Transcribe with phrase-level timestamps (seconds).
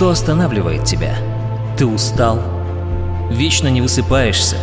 [0.00, 1.14] Что останавливает тебя?
[1.76, 2.40] Ты устал?
[3.30, 4.56] Вечно не высыпаешься?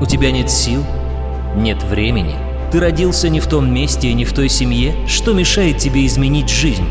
[0.00, 0.84] У тебя нет сил?
[1.54, 2.34] Нет времени?
[2.72, 4.96] Ты родился не в том месте и не в той семье?
[5.06, 6.88] Что мешает тебе изменить жизнь?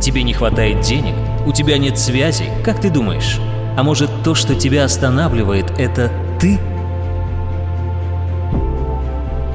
[0.00, 1.14] Тебе не хватает денег?
[1.44, 2.46] У тебя нет связи?
[2.64, 3.38] Как ты думаешь?
[3.76, 6.10] А может то, что тебя останавливает, это
[6.40, 6.58] ты?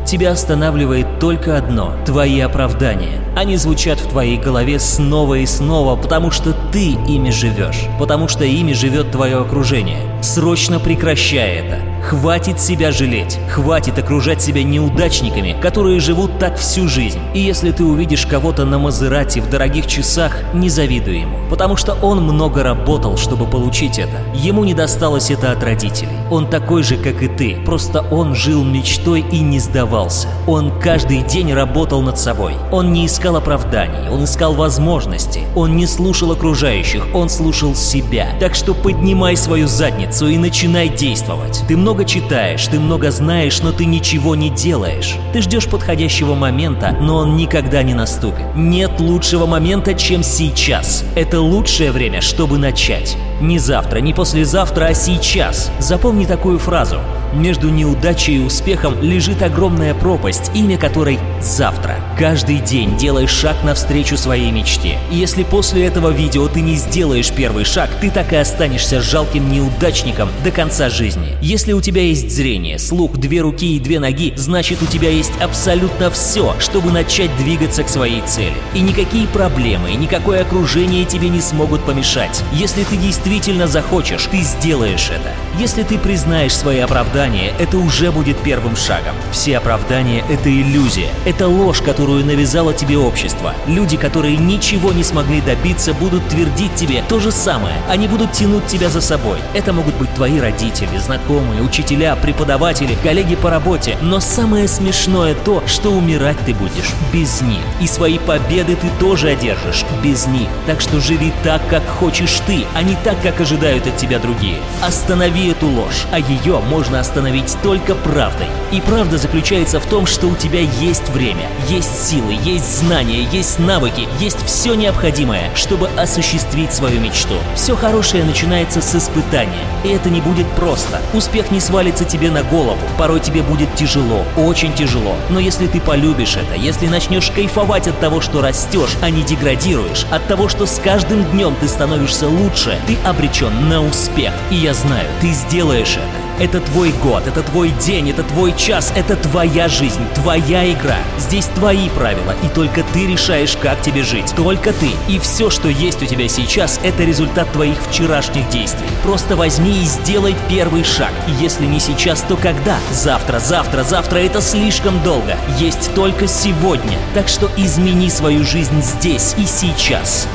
[0.06, 3.20] Тебя останавливает только одно– твои оправдания.
[3.36, 8.46] Они звучат в твоей голове снова и снова, потому что ты ими живешь, потому что
[8.46, 10.00] ими живет твое окружение.
[10.24, 11.80] Срочно прекращай это.
[12.02, 17.20] Хватит себя жалеть, хватит окружать себя неудачниками, которые живут так всю жизнь.
[17.34, 21.98] И если ты увидишь кого-то на Мазерате в дорогих часах, не завидуй ему, потому что
[22.04, 24.18] он много работал, чтобы получить это.
[24.36, 26.16] Ему не досталось это от родителей.
[26.30, 30.28] Он такой же, как и ты, просто он жил мечтой и не сдавался.
[30.48, 32.54] Он каждый день работал над собой.
[32.72, 35.42] Он не искал оправданий, он искал возможности.
[35.56, 38.28] Он не слушал окружающих, он слушал себя.
[38.40, 41.64] Так что поднимай свою задницу и начинай действовать.
[41.68, 45.16] Ты много читаешь, ты много знаешь, но ты ничего не делаешь.
[45.34, 48.46] Ты ждешь подходящего момента, но он никогда не наступит.
[48.56, 51.04] Нет лучшего момента, чем сейчас.
[51.16, 53.18] Это лучшее время, чтобы начать.
[53.42, 55.72] Не завтра, не послезавтра, а сейчас.
[55.80, 57.00] Запомни такую фразу.
[57.36, 61.98] Между неудачей и успехом лежит огромная пропасть, имя которой «завтра».
[62.18, 64.98] Каждый день делай шаг навстречу своей мечте.
[65.12, 69.52] И если после этого видео ты не сделаешь первый шаг, ты так и останешься жалким
[69.52, 71.36] неудачником до конца жизни.
[71.42, 75.34] Если у тебя есть зрение, слух, две руки и две ноги, значит у тебя есть
[75.42, 78.56] абсолютно все, чтобы начать двигаться к своей цели.
[78.74, 82.42] И никакие проблемы, и никакое окружение тебе не смогут помешать.
[82.54, 85.32] Если ты действительно захочешь, ты сделаешь это.
[85.60, 89.16] Если ты признаешь свои оправдания, это уже будет первым шагом.
[89.32, 91.10] Все оправдания— это иллюзия.
[91.26, 93.54] Это ложь, которую навязало тебе общество.
[93.66, 97.76] Люди, которые ничего не смогли добиться, будут твердить тебе то же самое.
[97.90, 99.40] Они будут тянуть тебя за собой.
[99.54, 103.98] Это могут быть твои родители, знакомые, учителя, преподаватели, коллеги по работе.
[104.02, 107.64] Но самое смешное то, что умирать ты будешь без них.
[107.82, 110.48] И свои победы ты тоже одержишь без них.
[110.68, 114.58] Так что живи так, как хочешь ты, а не так, как ожидают от тебя другие.
[114.82, 118.48] Останови эту ложь, а ее можно остановить только правдой.
[118.72, 123.60] И правда заключается в том, что у тебя есть время, есть силы, есть знания, есть
[123.60, 127.36] навыки, есть все необходимое, чтобы осуществить свою мечту.
[127.56, 131.00] Все хорошее начинается с испытания, и это не будет просто.
[131.14, 135.16] Успех не свалится тебе на голову, порой тебе будет тяжело, очень тяжело.
[135.30, 140.08] Но если ты полюбишь это, если начнешь кайфовать от того, что растешь, а не деградируешь,
[140.10, 144.34] от того, что с каждым днем ты становишься лучше, ты обречен на успех.
[144.50, 146.25] И я знаю, ты сделаешь это.
[146.38, 150.98] Это твой год, это твой день, это твой час, это твоя жизнь, твоя игра.
[151.18, 154.34] Здесь твои правила, и только ты решаешь, как тебе жить.
[154.36, 154.90] Только ты.
[155.08, 158.86] И все, что есть у тебя сейчас, это результат твоих вчерашних действий.
[159.02, 161.12] Просто возьми и сделай первый шаг.
[161.30, 162.78] И если не сейчас, то когда?
[162.92, 165.38] Завтра, завтра, завтра это слишком долго.
[165.58, 166.98] Есть только сегодня.
[167.14, 170.28] Так что измени свою жизнь здесь и сейчас.